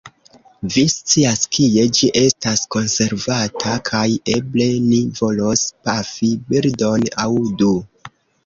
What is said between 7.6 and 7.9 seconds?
du.